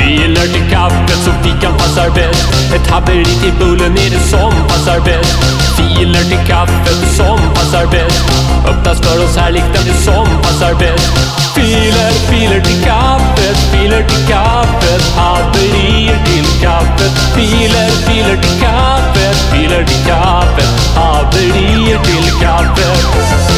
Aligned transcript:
Filer 0.00 0.46
till 0.54 0.70
kaffet 0.70 1.20
så 1.24 1.32
fikan 1.42 1.74
passar 1.78 2.10
bäst. 2.10 2.48
Ett 2.74 2.90
haveri 2.90 3.24
till 3.24 3.52
bullen 3.58 3.92
är 3.92 4.10
det 4.10 4.24
som 4.30 4.52
passar 4.68 5.00
bäst. 5.00 5.38
Filer 5.76 6.24
till 6.30 6.44
kaffet 6.46 7.00
som 7.16 7.38
passar 7.54 7.86
bäst. 7.86 8.24
Öppnas 8.68 9.00
för 9.00 9.24
oss 9.24 9.36
här 9.36 9.52
likt 9.52 9.72
det 9.72 9.94
som 9.94 10.26
passar 10.42 10.74
bäst. 10.74 11.12
Filer, 11.54 12.12
filer 12.30 12.60
till 12.60 12.84
kaffet, 12.84 13.56
filer 13.72 14.02
till 14.08 14.26
kaffet. 14.28 15.02
Haverier 15.16 16.18
till 16.24 16.46
kaffet. 16.62 17.12
Filer, 17.34 17.90
filer 18.06 18.36
till 18.42 18.60
kaffet, 18.60 19.36
filer 19.52 19.84
till 19.84 20.04
kaffet. 20.06 20.70
Haverier 20.96 21.98
till 22.04 22.40
kaffet. 22.40 23.49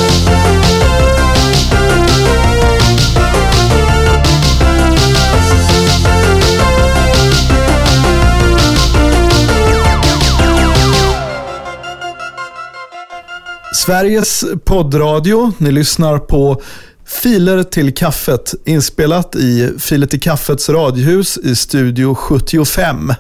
Sveriges 13.83 14.45
poddradio. 14.65 15.53
Ni 15.59 15.73
lyssnar 15.73 16.19
på 16.19 16.63
Filer 17.07 17.63
till 17.63 17.95
kaffet, 17.95 18.55
inspelat 18.65 19.37
i 19.37 19.73
Filer 19.79 20.07
till 20.07 20.21
kaffets 20.21 20.69
radiohus 20.69 21.39
i 21.39 21.57
Studio 21.57 22.15
75. 22.15 23.13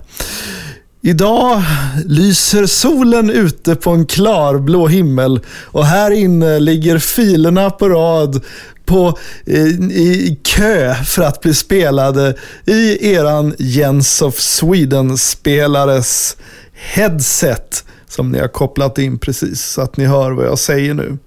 Idag 1.03 1.63
lyser 2.07 2.67
solen 2.67 3.31
ute 3.31 3.75
på 3.75 3.91
en 3.91 4.07
klarblå 4.07 4.89
himmel 4.89 5.41
och 5.65 5.87
här 5.87 6.11
inne 6.11 6.59
ligger 6.59 6.99
filerna 6.99 7.71
på 7.71 7.89
rad 7.89 8.41
på, 8.85 9.19
i, 9.47 9.59
i 9.59 10.41
kö 10.45 10.95
för 10.95 11.23
att 11.23 11.41
bli 11.41 11.55
spelade 11.55 12.35
i 12.67 13.13
eran 13.13 13.55
Jens 13.59 14.23
of 14.23 14.35
Sweden-spelares 14.39 16.37
headset 16.73 17.85
som 18.13 18.33
ni 18.33 18.39
har 18.39 18.49
kopplat 18.49 18.99
in 18.99 19.19
precis 19.19 19.65
så 19.65 19.83
att 19.83 19.97
ni 19.97 20.05
hör 20.05 20.33
vad 20.33 20.47
jag 20.47 20.59
säger 20.59 20.95
nu. 20.95 21.19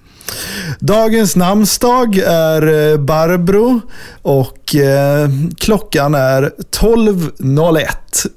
Dagens 0.80 1.36
namnsdag 1.36 2.18
är 2.26 2.92
eh, 2.92 2.98
Barbro 2.98 3.82
och 4.22 4.76
eh, 4.76 5.30
klockan 5.58 6.16
är 6.16 6.52
12.01 6.72 7.88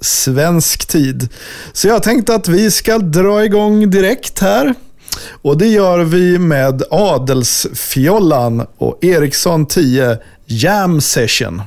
svensk 0.01 0.87
tid. 0.87 1.29
Så 1.73 1.89
jag 1.89 2.03
tänkte 2.03 2.35
att 2.35 2.49
vi 2.49 2.71
ska 2.71 2.99
dra 2.99 3.45
igång 3.45 3.91
direkt 3.91 4.39
här. 4.39 4.75
Och 5.43 5.59
det 5.59 5.67
gör 5.67 5.99
vi 5.99 6.39
med 6.39 6.83
Adelsfjollan 6.91 8.67
och 8.79 9.05
Ericsson 9.05 9.67
10 9.67 10.19
Jam 10.47 11.01
Session. 11.01 11.62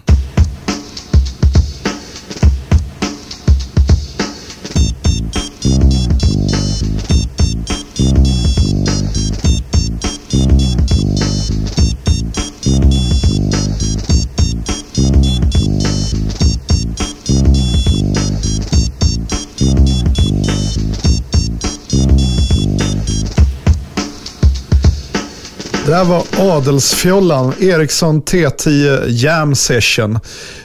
Det 25.91 25.97
här 25.97 26.05
var 26.05 26.23
Adelsfjollan, 26.39 27.53
Ericsson 27.59 28.21
T10 28.21 29.05
Jam 29.07 29.55
Session. 29.55 30.19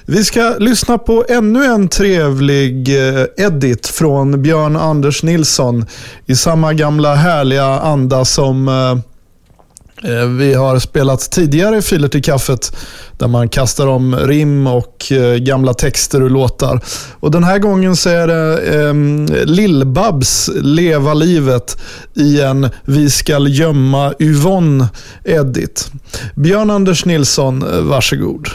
Vi 0.04 0.24
ska 0.24 0.54
lyssna 0.58 0.98
på 0.98 1.24
ännu 1.28 1.64
en 1.64 1.88
trevlig 1.88 2.88
eh, 2.88 3.24
edit 3.36 3.86
från 3.86 4.42
Björn 4.42 4.76
Anders 4.76 5.22
Nilsson 5.22 5.86
i 6.26 6.36
samma 6.36 6.72
gamla 6.72 7.14
härliga 7.14 7.64
anda 7.64 8.24
som 8.24 8.68
Eh, 8.68 9.15
Eh, 10.02 10.26
vi 10.26 10.54
har 10.54 10.78
spelat 10.78 11.30
tidigare 11.30 11.82
Filer 11.82 12.08
till 12.08 12.22
kaffet 12.22 12.76
där 13.18 13.28
man 13.28 13.48
kastar 13.48 13.86
om 13.86 14.16
rim 14.16 14.66
och 14.66 15.12
eh, 15.12 15.36
gamla 15.36 15.74
texter 15.74 16.22
och 16.22 16.30
låtar. 16.30 16.80
Och 17.20 17.30
Den 17.30 17.44
här 17.44 17.58
gången 17.58 17.96
så 17.96 18.08
är 18.08 18.26
det 18.26 18.58
eh, 18.58 18.94
Lill-Babs 19.46 20.50
Leva 20.62 21.14
livet 21.14 21.82
i 22.14 22.40
en 22.40 22.70
Vi 22.84 23.10
skall 23.10 23.58
gömma 23.58 24.14
Yvonne 24.18 24.88
Edit. 25.24 25.90
Björn 26.34 26.70
Anders 26.70 27.04
Nilsson, 27.04 27.62
eh, 27.62 27.80
varsågod. 27.80 28.48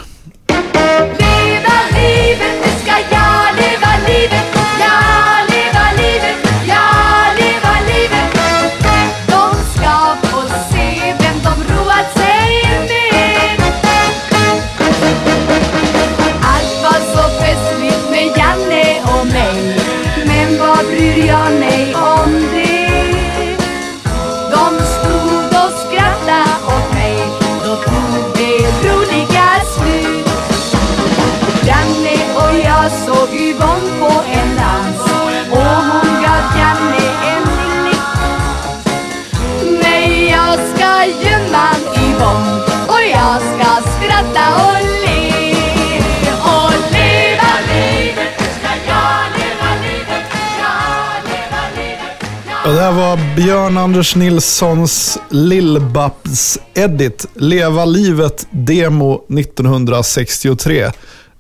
Och 52.72 52.78
det 52.78 52.84
här 52.84 52.92
var 52.92 53.36
Björn 53.36 53.78
Anders 53.78 54.16
Nilssons 54.16 55.18
Lill-Babs 55.30 56.60
Edit, 56.74 57.26
Leva 57.34 57.86
livet 57.86 58.48
demo 58.52 59.26
1963. 59.40 60.92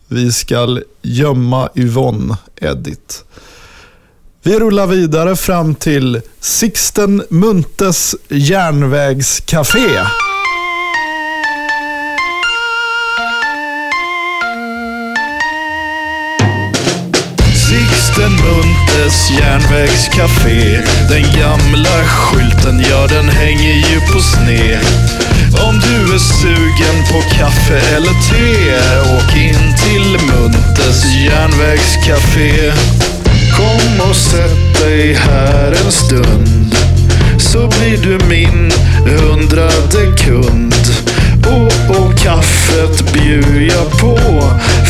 Vi 0.07 0.31
ska 0.31 0.79
gömma 1.01 1.69
Yvonne 1.75 2.37
Edit. 2.61 3.23
Vi 4.43 4.59
rullar 4.59 4.87
vidare 4.87 5.35
fram 5.35 5.75
till 5.75 6.21
Sixten 6.39 7.23
Muntes 7.29 8.15
järnvägscafé. 8.29 9.99
Muntes 19.01 19.31
järnvägscafé. 19.31 20.81
Den 21.09 21.23
gamla 21.39 22.05
skylten, 22.05 22.85
ja 22.89 23.07
den 23.07 23.29
hänger 23.29 23.73
ju 23.73 23.99
på 23.99 24.19
sned 24.19 24.79
Om 25.67 25.79
du 25.79 26.13
är 26.13 26.19
sugen 26.19 27.03
på 27.11 27.21
kaffe 27.37 27.95
eller 27.95 28.13
te 28.29 28.77
Åk 29.15 29.35
in 29.35 29.75
till 29.83 30.27
Muntes 30.27 31.05
järnvägscafé. 31.15 32.71
Kom 33.57 34.09
och 34.09 34.15
sätt 34.15 34.79
dig 34.81 35.13
här 35.13 35.67
en 35.85 35.91
stund 35.91 36.75
Så 37.37 37.67
blir 37.67 37.97
du 37.97 38.25
min 38.25 38.71
hundrade 39.05 40.17
kund. 40.17 40.75
Och, 41.45 41.97
och 41.97 42.17
kaffet 42.17 43.13
bjuder 43.13 43.75
jag 43.75 43.91
på 43.99 44.17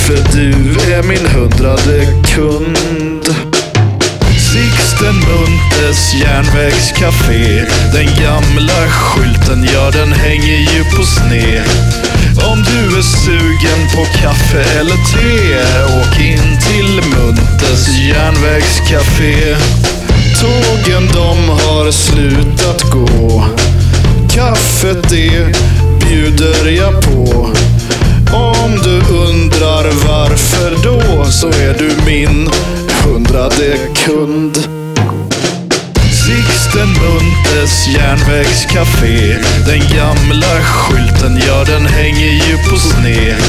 För 0.07 0.37
du 0.37 0.51
är 0.93 1.03
min 1.03 1.25
hundrade 1.25 2.05
kund 2.35 3.20
heter 5.01 5.13
Muntes 5.13 6.13
järnvägscafé. 6.13 7.65
Den 7.93 8.05
gamla 8.05 8.89
skylten, 8.89 9.67
ja 9.73 9.91
den 9.91 10.13
hänger 10.13 10.57
ju 10.57 10.83
på 10.83 11.03
sned. 11.03 11.63
Om 12.51 12.63
du 12.63 12.97
är 12.97 13.01
sugen 13.01 13.87
på 13.95 14.05
kaffe 14.21 14.79
eller 14.79 14.95
te, 15.11 15.61
åk 15.99 16.19
in 16.19 16.59
till 16.59 17.01
Muntes 17.09 17.87
järnvägscafé. 17.87 19.55
Tågen 20.41 21.07
de 21.13 21.49
har 21.49 21.91
slutat 21.91 22.81
gå. 22.91 23.45
Kaffet 24.29 25.09
det 25.09 25.57
bjuder 26.05 26.71
jag 26.71 27.01
på. 27.01 27.49
Om 28.33 28.79
du 28.83 29.15
undrar 29.15 29.83
varför 30.07 30.75
då, 30.83 31.25
så 31.25 31.47
är 31.47 31.77
du 31.77 31.91
min 32.05 32.49
hundrade 33.03 33.77
kund. 34.05 34.80
Släkten 36.71 37.03
Muntes 37.03 37.87
järnvägscafé 37.87 39.37
Den 39.65 39.79
gamla 39.79 40.61
skylten, 40.63 41.41
ja 41.47 41.63
den 41.63 41.85
hänger 41.85 42.31
ju 42.31 42.57
på 42.57 42.77
sned. 42.77 43.41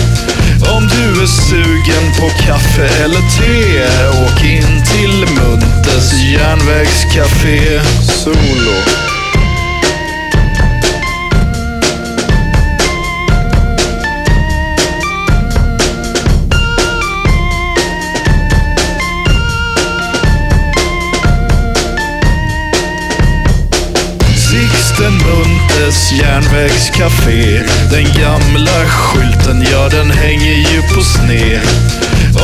Om 0.77 0.89
du 0.89 1.23
är 1.23 1.27
sugen 1.27 2.13
på 2.21 2.29
kaffe 2.47 3.05
eller 3.05 3.21
te, 3.21 3.85
åk 4.25 4.45
in 4.45 4.85
till 4.85 5.35
Muntes 5.35 6.13
järnvägscafé. 6.23 7.81
Solo. 8.03 9.12
Muntes 26.53 26.91
järnvägscafé. 26.99 27.63
Den 27.91 28.05
gamla 28.05 28.87
skylten, 28.87 29.65
ja 29.73 29.89
den 29.89 30.11
hänger 30.11 30.55
ju 30.55 30.83
på 30.83 31.01
sned. 31.03 31.61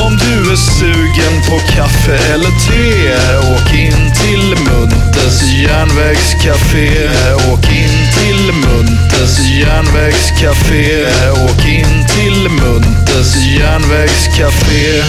Om 0.06 0.16
du 0.16 0.52
är 0.52 0.56
sugen 0.56 1.42
på 1.48 1.58
kaffe 1.74 2.18
eller 2.32 2.50
te, 2.50 3.16
åk 3.54 3.74
in 3.74 4.12
till 4.14 4.64
Muntes 4.64 5.42
järnvägscafé. 5.42 7.08
Åk 7.52 7.64
in 7.64 7.96
till 8.18 8.52
Muntes 8.52 9.38
järnvägscafé. 9.38 11.06
Åk 11.30 11.66
in 11.66 12.06
till 12.14 12.48
Muntes 12.50 13.36
järnvägscafé. 13.36 15.02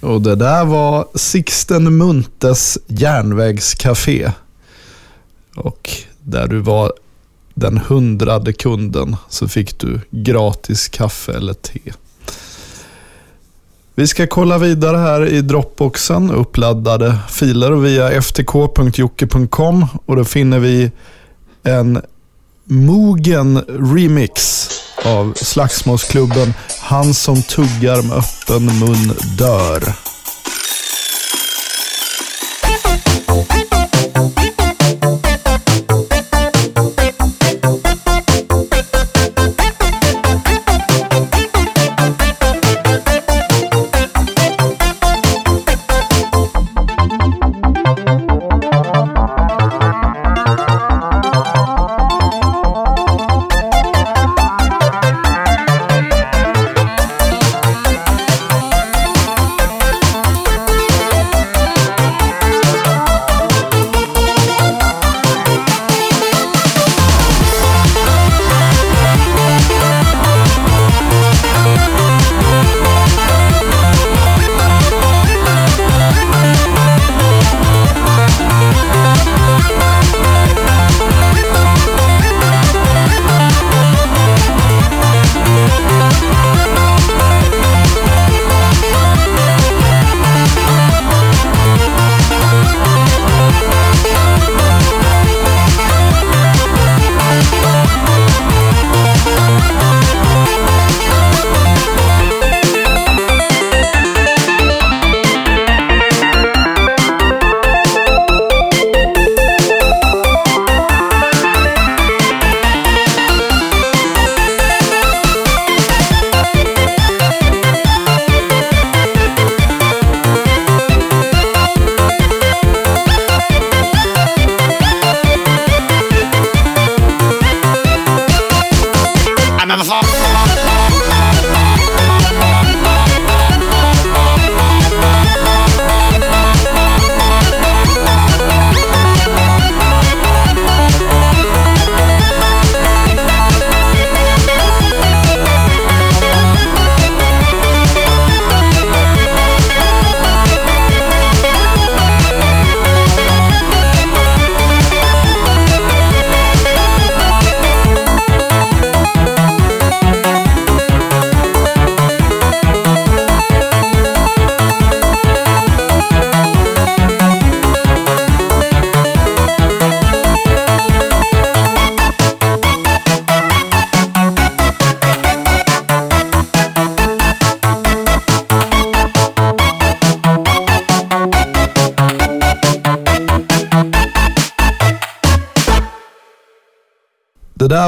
Och 0.00 0.22
det 0.22 0.36
där 0.36 0.64
var 0.64 1.08
Sixten 1.14 1.96
Muntes 1.96 2.78
järnvägscafé. 2.86 4.30
Och 5.56 5.90
där 6.20 6.46
du 6.46 6.58
var 6.58 6.92
den 7.58 7.78
hundrade 7.78 8.52
kunden 8.52 9.16
så 9.28 9.48
fick 9.48 9.78
du 9.78 10.00
gratis 10.10 10.88
kaffe 10.88 11.32
eller 11.32 11.54
te. 11.54 11.80
Vi 13.94 14.06
ska 14.06 14.26
kolla 14.26 14.58
vidare 14.58 14.96
här 14.96 15.26
i 15.26 15.40
Dropboxen, 15.40 16.30
uppladdade 16.30 17.18
filer 17.28 17.72
via 17.72 18.22
ftk.jocke.com 18.22 19.86
och 20.06 20.16
då 20.16 20.24
finner 20.24 20.58
vi 20.58 20.90
en 21.62 22.00
mogen 22.64 23.58
remix 23.68 24.68
av 25.04 25.32
Slagsmålsklubben 25.36 26.54
Han 26.80 27.14
som 27.14 27.42
tuggar 27.42 28.02
med 28.02 28.16
öppen 28.16 28.64
mun 28.78 29.14
dör. 29.38 29.82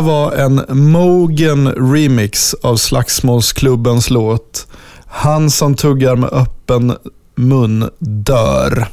Det 0.00 0.07
var 0.07 0.33
en 0.33 0.64
Mogen 0.69 1.69
remix 1.69 2.54
av 2.54 2.76
Slagsmålsklubbens 2.76 4.11
låt 4.11 4.66
Han 5.07 5.50
som 5.50 5.75
tuggar 5.75 6.16
med 6.16 6.30
öppen 6.33 6.97
mun 7.35 7.90
dör. 7.99 8.88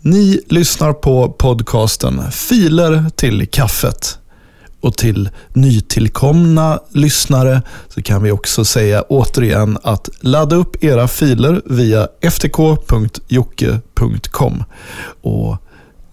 Ni 0.00 0.40
lyssnar 0.48 0.92
på 0.92 1.28
podcasten 1.28 2.22
Filer 2.32 3.04
till 3.16 3.48
kaffet. 3.48 4.18
Och 4.80 4.96
till 4.96 5.30
nytillkomna 5.52 6.80
lyssnare 6.90 7.62
så 7.88 8.02
kan 8.02 8.22
vi 8.22 8.32
också 8.32 8.64
säga 8.64 9.02
återigen 9.02 9.78
att 9.82 10.08
ladda 10.20 10.56
upp 10.56 10.84
era 10.84 11.08
filer 11.08 11.62
via 11.64 12.08
ftk.jocke.com. 12.20 13.04
Och 15.22 15.56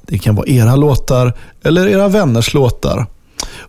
Det 0.08 0.18
kan 0.18 0.36
vara 0.36 0.48
era 0.48 0.75
låtar 0.75 1.34
eller 1.63 1.88
era 1.88 2.08
vänners 2.08 2.53
låtar. 2.53 3.08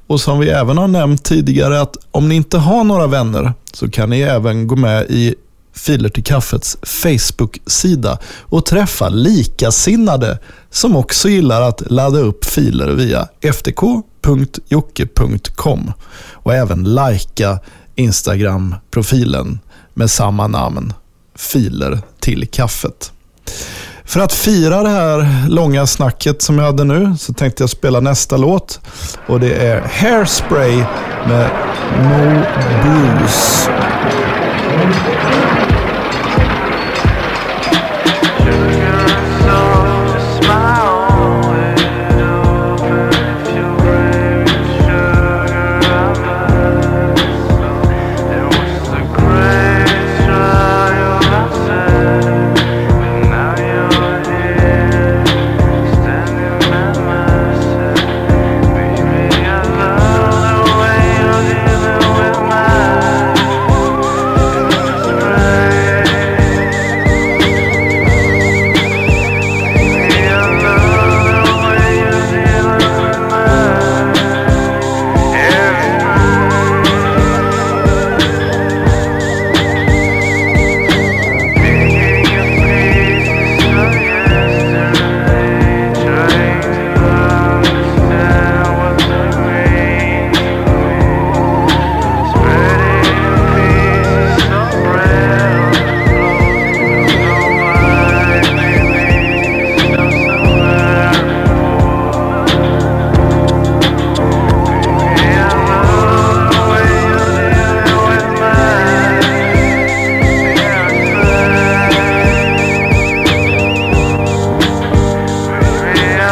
Och 0.06 0.20
som 0.20 0.38
vi 0.38 0.48
även 0.48 0.78
har 0.78 0.88
nämnt 0.88 1.24
tidigare 1.24 1.80
att 1.80 1.96
om 2.10 2.28
ni 2.28 2.34
inte 2.34 2.58
har 2.58 2.84
några 2.84 3.06
vänner 3.06 3.52
så 3.72 3.90
kan 3.90 4.10
ni 4.10 4.20
även 4.20 4.66
gå 4.66 4.76
med 4.76 5.06
i 5.10 5.34
Filer 5.76 6.08
till 6.08 6.24
kaffets 6.24 6.76
Facebook-sida 6.82 8.18
och 8.40 8.66
träffa 8.66 9.08
likasinnade 9.08 10.38
som 10.70 10.96
också 10.96 11.28
gillar 11.28 11.60
att 11.60 11.90
ladda 11.90 12.18
upp 12.18 12.44
filer 12.44 12.88
via 12.88 13.28
ftk.jocke.com 13.52 14.32
och 16.32 16.54
även 16.54 16.94
likea 16.94 17.58
Instagram-profilen 17.94 19.58
med 19.94 20.10
samma 20.10 20.46
namn, 20.46 20.92
Filer 21.34 22.00
till 22.20 22.48
kaffet. 22.48 23.12
För 24.14 24.20
att 24.20 24.32
fira 24.32 24.82
det 24.82 24.88
här 24.88 25.48
långa 25.48 25.86
snacket 25.86 26.42
som 26.42 26.58
jag 26.58 26.64
hade 26.64 26.84
nu 26.84 27.16
så 27.18 27.32
tänkte 27.32 27.62
jag 27.62 27.70
spela 27.70 28.00
nästa 28.00 28.36
låt. 28.36 28.80
Och 29.26 29.40
det 29.40 29.54
är 29.54 29.80
Hairspray 29.80 30.76
med 31.26 31.50
Mo 32.02 32.42
Bruce. 32.82 33.70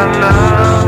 Det 0.02 0.81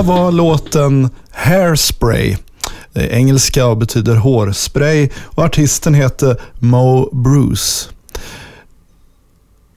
här 0.00 0.06
var 0.06 0.32
låten 0.32 1.10
Hairspray. 1.30 2.36
Det 2.92 3.00
är 3.00 3.08
engelska 3.08 3.66
och 3.66 3.76
betyder 3.76 4.16
hårspray 4.16 5.08
och 5.24 5.44
artisten 5.44 5.94
heter 5.94 6.40
Mo 6.58 7.10
Bruce. 7.12 7.88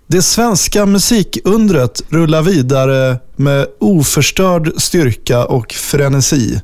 Det 0.08 0.22
svenska 0.22 0.86
musikundret 0.86 2.02
rullar 2.10 2.42
vidare 2.42 3.18
med 3.36 3.68
oförstörd 3.80 4.72
styrka 4.78 5.46
och 5.46 5.74
frenesi. 5.74 6.62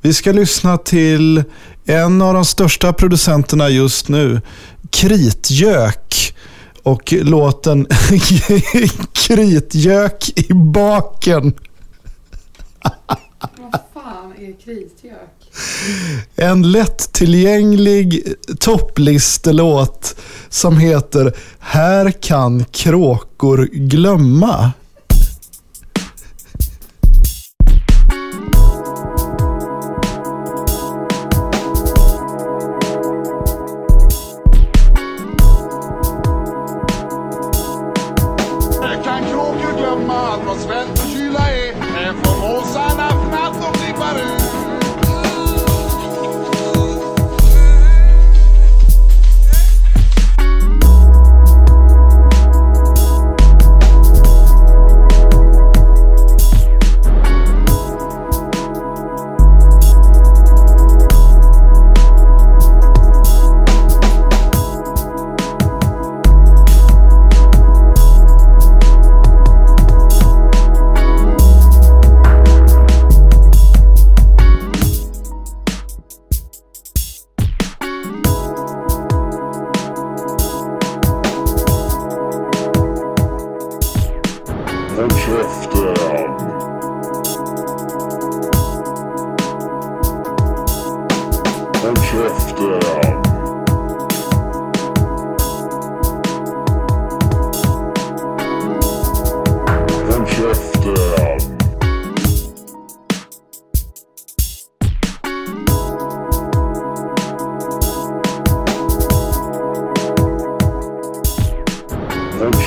Vi 0.00 0.14
ska 0.14 0.32
lyssna 0.32 0.78
till 0.78 1.44
en 1.86 2.22
av 2.22 2.34
de 2.34 2.44
största 2.44 2.92
producenterna 2.92 3.68
just 3.68 4.08
nu, 4.08 4.40
Kritgök 4.90 6.34
och 6.82 7.12
låten 7.12 7.86
Kritgök 9.12 10.30
i 10.36 10.54
baken. 10.54 11.54
Vad 13.56 13.80
fan 13.94 14.32
är 14.38 14.60
kritgök? 14.60 15.50
En 16.36 16.72
lättillgänglig 16.72 18.34
topplistelåt 18.60 20.16
som 20.48 20.78
heter 20.78 21.36
Här 21.58 22.10
kan 22.10 22.64
kråkor 22.64 23.68
glömma. 23.72 24.72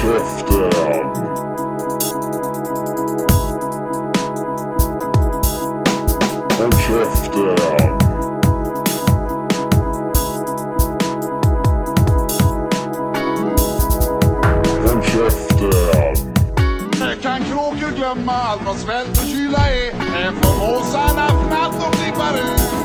Käften! 0.09 0.73
Håll 6.57 6.71
käften! 6.71 7.57
Håll 14.85 15.03
käften! 15.03 15.79
Kan 17.21 17.43
kråkor 17.43 17.95
glömma 17.95 18.31
allt 18.31 18.61
vad 18.65 18.75
svält 18.75 19.09
och 19.09 19.27
kyla 19.27 19.69
är. 19.69 19.89
Är 20.15 20.31
för 20.31 20.59
måsarna 20.59 21.27
fnatt 21.27 21.87
och 21.87 21.93
klippar 21.93 22.33
ut. 22.33 22.78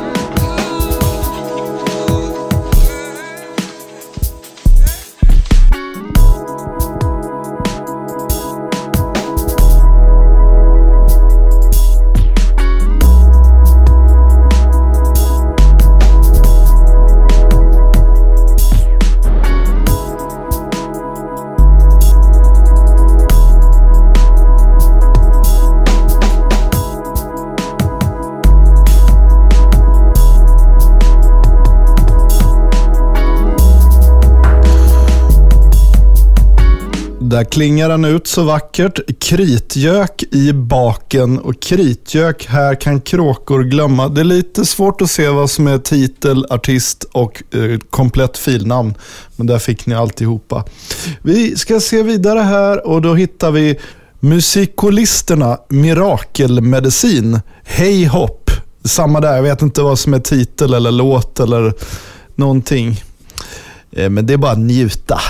Där 37.34 37.44
klingar 37.44 37.88
den 37.88 38.04
ut 38.04 38.26
så 38.26 38.42
vackert. 38.42 39.00
Kritgök 39.20 40.22
i 40.30 40.52
baken 40.52 41.38
och 41.38 41.62
kritgök, 41.62 42.46
här 42.46 42.80
kan 42.80 43.00
kråkor 43.00 43.62
glömma. 43.62 44.08
Det 44.08 44.20
är 44.20 44.24
lite 44.24 44.64
svårt 44.64 45.00
att 45.00 45.10
se 45.10 45.28
vad 45.28 45.50
som 45.50 45.66
är 45.66 45.78
titel, 45.78 46.46
artist 46.50 47.04
och 47.12 47.42
eh, 47.54 47.78
komplett 47.90 48.38
filnamn. 48.38 48.94
Men 49.36 49.46
där 49.46 49.58
fick 49.58 49.86
ni 49.86 49.94
alltihopa. 49.94 50.64
Vi 51.22 51.56
ska 51.56 51.80
se 51.80 52.02
vidare 52.02 52.40
här 52.40 52.86
och 52.86 53.02
då 53.02 53.14
hittar 53.14 53.50
vi 53.50 53.80
Musikolisterna 54.20 55.58
Mirakelmedicin. 55.68 57.40
Hej 57.64 58.04
hopp. 58.04 58.50
Samma 58.84 59.20
där, 59.20 59.36
jag 59.36 59.42
vet 59.42 59.62
inte 59.62 59.82
vad 59.82 59.98
som 59.98 60.14
är 60.14 60.20
titel 60.20 60.74
eller 60.74 60.90
låt 60.90 61.40
eller 61.40 61.72
någonting. 62.34 63.02
Eh, 63.92 64.10
men 64.10 64.26
det 64.26 64.32
är 64.32 64.38
bara 64.38 64.52
att 64.52 64.58
njuta. 64.58 65.20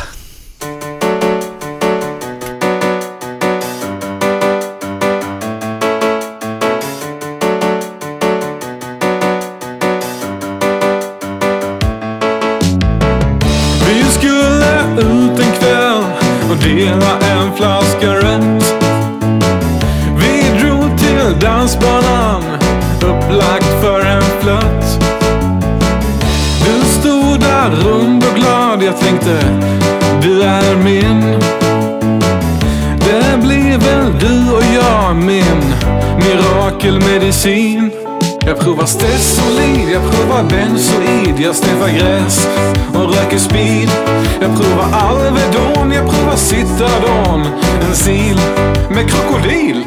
Jag 41.44 41.56
sniffar 41.56 41.88
gräs 41.88 42.48
och 42.94 43.14
röker 43.14 43.38
speed. 43.38 43.90
Jag 44.40 44.56
provar 44.56 44.88
Alvedon, 44.92 45.92
jag 45.92 46.10
provar 46.10 46.36
Citadon, 46.36 47.46
en 47.88 47.94
sil 48.04 48.38
med 48.90 49.10
krokodil. 49.10 49.84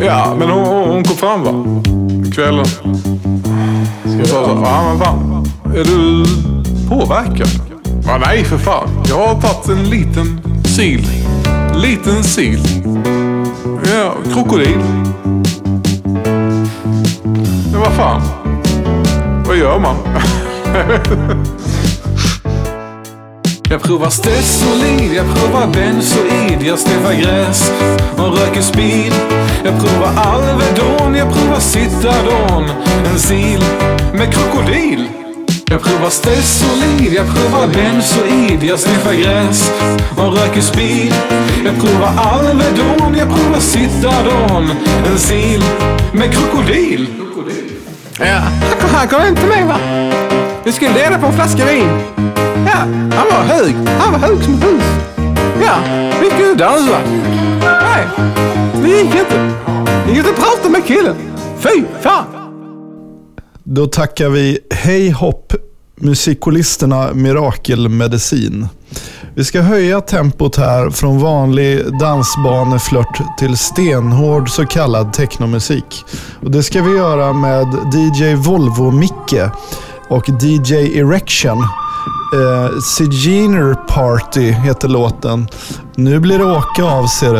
Ja, 0.00 0.34
men 0.38 0.50
hon, 0.50 0.88
hon 0.88 1.04
kom 1.04 1.16
fram 1.16 1.42
va? 1.42 1.82
Kvällen. 2.34 2.66
Ska 2.66 4.18
jag 4.18 4.28
ta 4.28 4.44
så? 4.44 4.60
Ja, 4.64 4.82
men 4.88 4.98
fan. 4.98 5.37
Är 5.78 5.84
du 5.84 6.24
påverkad? 6.88 7.48
Ja, 8.04 8.18
nej, 8.18 8.44
för 8.44 8.58
fan. 8.58 8.88
Jag 9.08 9.26
har 9.26 9.40
tagit 9.40 9.68
en 9.68 9.90
liten 9.90 10.40
sil. 10.74 11.06
Liten 11.74 12.24
sil. 12.34 12.62
Ja, 13.92 14.14
krokodil. 14.32 14.78
Men 17.72 17.80
vad 17.80 17.92
fan? 17.92 18.22
Vad 19.46 19.56
gör 19.56 19.78
man? 19.78 19.96
Jag 23.70 23.82
provar 23.82 24.10
Stesolid, 24.10 25.14
jag 25.14 25.26
provar 25.36 25.66
Benzoid, 25.66 26.62
jag 26.66 26.78
sniffar 26.78 27.12
gräs 27.12 27.72
och 28.16 28.38
röker 28.38 28.62
speed. 28.62 29.12
Jag 29.64 29.80
provar 29.80 30.12
Alvedon, 30.16 31.14
jag 31.14 31.32
provar 31.32 31.60
Citadon, 31.60 32.64
en 33.12 33.18
sil. 33.28 33.47
Jag 35.70 35.82
provar 35.82 36.10
Stesolid, 36.10 37.12
jag 37.12 37.26
provar 37.26 37.66
Benzoid, 37.66 38.62
jag 38.62 38.78
sniffar 38.78 39.12
gräs 39.12 39.72
och 40.16 40.32
röker 40.32 40.60
speed. 40.60 41.14
Jag 41.64 41.74
provar 41.80 42.12
Alvedon, 42.16 43.14
jag 43.18 43.28
provar 43.28 43.60
Citadon, 43.60 44.70
en 45.06 45.18
sil 45.26 45.62
med 46.12 46.32
krokodil. 46.32 47.08
Ja, 48.18 48.42
han, 48.92 49.08
kom 49.08 49.20
hem 49.20 49.36
till 49.36 49.48
mig 49.48 49.64
va. 49.64 49.76
Vi 50.64 50.72
skulle 50.72 50.92
dela 50.92 51.18
på 51.18 51.26
en 51.26 51.32
flaska 51.32 51.64
vin. 51.64 51.88
Ja, 52.66 52.78
han 53.16 53.26
var 53.30 53.54
hög. 53.54 53.74
Han 53.98 54.12
var 54.12 54.18
hög 54.18 54.44
som 54.44 54.54
ett 54.54 54.64
hus. 54.64 54.84
Ja, 55.62 55.74
vi 56.20 56.52
och 56.52 56.56
dansade. 56.56 57.00
Nej, 57.60 58.06
det 58.82 58.88
gick 58.88 59.14
inte. 59.14 59.54
Det 60.06 60.10
gick 60.10 60.18
inte 60.18 60.30
att 60.30 60.36
prata 60.36 60.68
med 60.68 60.86
killen. 60.86 61.16
Fy 61.60 61.84
fan. 62.02 62.37
Då 63.70 63.86
tackar 63.86 64.28
vi 64.28 64.58
Hej 64.70 65.10
Hopp, 65.10 65.52
musikolisterna 65.96 67.12
Mirakelmedicin. 67.14 68.68
Vi 69.34 69.44
ska 69.44 69.60
höja 69.60 70.00
tempot 70.00 70.56
här 70.56 70.90
från 70.90 71.18
vanlig 71.18 71.98
dansbaneflört 72.00 73.38
till 73.38 73.58
stenhård 73.58 74.50
så 74.50 74.66
kallad 74.66 75.12
technomusik. 75.12 76.04
Och 76.42 76.50
det 76.50 76.62
ska 76.62 76.82
vi 76.82 76.96
göra 76.96 77.32
med 77.32 77.66
DJ 77.94 78.34
Volvo-Micke 78.34 79.50
och 80.08 80.28
DJ 80.28 80.98
Erection. 80.98 81.58
Eh, 81.58 82.78
Siginer 82.80 83.74
Party 83.74 84.50
heter 84.50 84.88
låten. 84.88 85.48
Nu 85.94 86.20
blir 86.20 86.38
det 86.38 86.44
åka 86.44 86.84
av 86.84 87.06
ser 87.06 87.34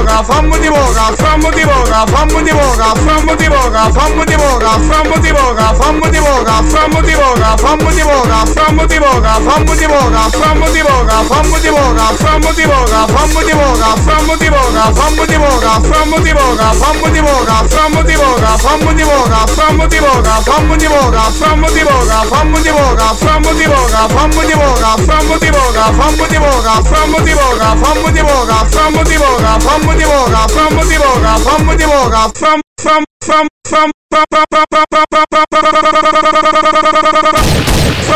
boga, 0.00 0.22
fammo 0.22 0.56
di 0.58 0.68
boga, 0.68 1.14
fammo 1.16 1.50
di 1.50 1.64
boga, 1.64 2.06
fammo 2.06 2.40
di 2.40 2.52
boga, 2.52 2.94
fammo 2.94 3.34
di 3.34 3.48
boga, 3.48 3.90
fammo 3.92 4.24
di 4.24 4.36
boga, 4.36 4.78
fammo 4.78 5.14
di 5.20 5.30
boga, 5.30 5.74
fammo 5.74 6.08
di 6.08 6.20
boga, 6.20 6.54
fammo 6.66 7.10
di 7.10 7.14
boga, 7.18 7.56
fammo 7.56 7.92
di 7.92 8.00
boga, 8.00 8.44
fammo 8.46 8.86
di 8.86 8.96
boga, 8.96 9.40
fammo 9.44 9.74
di 9.74 9.86
boga, 9.86 10.30
fammo 10.30 10.70
di 10.70 10.80
boga, 10.80 11.22
fammo 11.28 11.58
di 11.58 11.68
boga, 11.68 12.04
fammo 12.16 12.52
di 12.52 12.64
boga, 12.64 13.06
fammo 13.06 13.42
di 13.42 13.52
boga, 13.52 13.96
boga, 14.70 14.90
bambu 14.94 15.26
di 15.26 15.36
boga, 15.36 15.78
bambu 15.80 16.18
di 16.22 16.32
boga, 16.32 16.70
bambu 16.80 17.08
di 17.10 17.20
boga, 17.20 17.56
bambu 17.70 18.02
di 18.02 18.14
boga, 18.14 18.56
bambu 18.62 18.92
di 18.94 19.04
boga, 19.04 19.46
bambu 19.56 19.86
di 19.86 19.98
boga, 19.98 20.34
bambu 20.46 20.76
di 20.76 20.88
boga, 20.88 21.26
bambu 21.26 21.68
di 21.68 21.82
boga, 21.82 22.18
bambu 22.30 22.58
di 22.60 22.70
boga, 22.70 23.16
bambu 23.20 23.52
di 23.58 23.66
boga, 23.66 24.06
bambu 24.14 24.42
di 24.42 24.54
boga, 24.54 24.98
bambu 25.00 25.34
di 25.34 25.50
boga, 25.50 25.90
bambu 25.98 26.26
di 26.28 26.38
boga, 26.38 26.74
bambu 26.86 27.18
di 27.18 27.32
boga, 27.32 27.74
bambu 27.82 28.10
di 28.10 28.22
boga, 28.22 28.58
bambu 28.70 29.02
di 29.02 29.16
boga, 29.18 29.58
bambu 29.58 29.92
di 29.94 30.06
boga, 30.06 30.42
bambu 30.54 30.82
di 30.84 30.96
boga, 30.98 31.32
bambu 31.44 31.72
di 31.74 31.84
boga, 31.86 32.22
bam 32.40 32.60
bam 32.84 33.04
bam 33.26 33.46
bam 33.70 33.90
bam 34.10 34.44
bam 34.50 34.64
bam 34.70 34.74
bam 34.90 35.04
bam 35.10 35.24
bam 35.30 35.44
bam 35.50 35.62
bam 35.62 35.92
bam 35.92 37.12
bam 37.12 37.32
bam 37.32 37.59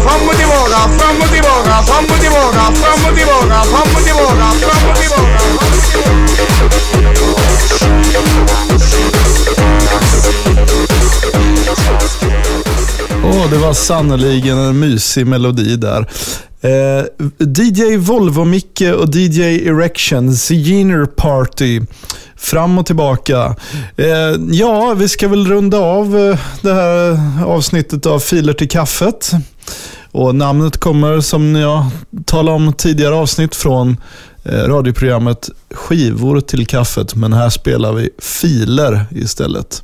fram 0.00 0.28
och 0.28 0.36
tillbaka, 0.36 0.78
fram 0.98 1.16
och 1.20 1.30
tillbaka, 1.34 1.82
fram 1.88 2.04
och 2.04 2.20
tillbaka, 2.20 2.72
fram 2.82 3.10
och 3.10 3.16
tillbaka, 3.16 3.62
fram 3.72 3.96
och 3.96 4.04
tillbaka, 4.04 4.46
fram 4.66 4.90
och 4.90 4.96
tillbaka. 4.96 5.36
Åh, 13.24 13.50
det 13.50 13.58
var 13.58 13.72
sannoliken 13.72 14.58
en 14.58 14.78
mysig 14.78 15.26
melodi 15.26 15.76
där. 15.76 16.06
Eh, 16.66 17.04
DJ 17.38 17.96
Volvo-Micke 17.96 18.92
och 18.92 19.14
DJ 19.14 19.68
Erection, 19.68 20.34
Senior 20.34 21.06
Party. 21.06 21.80
Fram 22.36 22.78
och 22.78 22.86
tillbaka. 22.86 23.56
Eh, 23.96 24.06
ja, 24.50 24.94
vi 24.94 25.08
ska 25.08 25.28
väl 25.28 25.46
runda 25.46 25.78
av 25.78 26.18
eh, 26.18 26.38
det 26.62 26.72
här 26.72 27.18
avsnittet 27.44 28.06
av 28.06 28.18
Filer 28.18 28.52
till 28.52 28.68
kaffet. 28.68 29.30
Och 30.12 30.34
namnet 30.34 30.76
kommer, 30.76 31.20
som 31.20 31.54
jag 31.54 31.86
talade 32.24 32.56
om 32.56 32.72
tidigare 32.72 33.14
avsnitt, 33.14 33.54
från 33.54 33.96
eh, 34.44 34.52
radioprogrammet 34.52 35.50
Skivor 35.70 36.40
till 36.40 36.66
kaffet. 36.66 37.14
Men 37.14 37.32
här 37.32 37.50
spelar 37.50 37.92
vi 37.92 38.10
filer 38.18 39.06
istället 39.10 39.82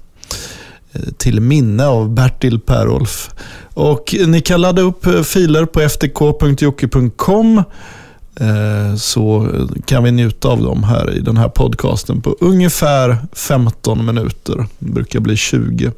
Eh, 0.93 1.01
till 1.17 1.41
minne 1.41 1.87
av 1.87 2.11
Bertil 2.11 2.61
Perolf. 2.61 3.31
Och 3.75 4.15
ni 4.27 4.41
kan 4.41 4.61
ladda 4.61 4.83
upp 4.83 5.07
eh, 5.07 5.23
filer 5.23 5.65
på 5.65 5.81
ftk.jocke.com 5.81 7.59
eh, 8.41 8.97
så 8.97 9.49
kan 9.87 10.05
vi 10.05 10.13
njuta 10.13 10.49
av 10.49 10.63
dem 10.63 10.85
här 10.85 11.17
i 11.17 11.21
den 11.21 11.37
här 11.37 11.49
podcasten 11.49 12.23
på 12.23 12.37
ungefär 12.41 13.17
15 13.33 14.07
minuter. 14.07 14.67
Det 14.79 14.93
brukar 14.93 15.21
bli 15.21 15.37
20. 15.37 15.93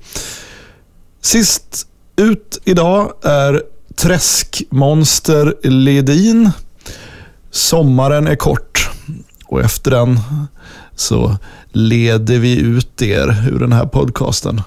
Sist 1.20 1.86
ut 2.16 2.60
idag 2.64 3.12
är 3.22 3.62
Träskmonster 3.96 5.54
Ledin. 5.62 6.50
Sommaren 7.50 8.26
är 8.26 8.36
kort 8.36 8.90
och 9.46 9.60
efter 9.60 9.90
den 9.90 10.20
så 10.96 11.36
leder 11.72 12.38
vi 12.38 12.56
ut 12.56 13.02
er 13.02 13.48
ur 13.52 13.58
den 13.58 13.72
här 13.72 13.86
podcasten. 13.86 14.62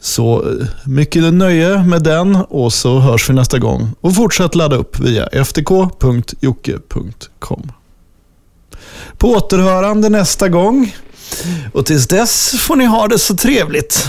Så 0.00 0.42
eh, 0.42 0.66
mycket 0.84 1.34
nöje 1.34 1.84
med 1.84 2.02
den 2.02 2.36
och 2.36 2.72
så 2.72 2.98
hörs 2.98 3.30
vi 3.30 3.34
nästa 3.34 3.58
gång. 3.58 3.94
Och 4.00 4.14
fortsätt 4.14 4.54
ladda 4.54 4.76
upp 4.76 4.98
via 4.98 5.44
ftk.jocke.com. 5.44 6.52
På 9.18 9.30
återhörande 9.30 10.08
nästa 10.08 10.48
gång. 10.48 10.96
Och 11.72 11.86
tills 11.86 12.08
dess 12.08 12.54
får 12.60 12.76
ni 12.76 12.84
ha 12.84 13.08
det 13.08 13.18
så 13.18 13.36
trevligt. 13.36 14.08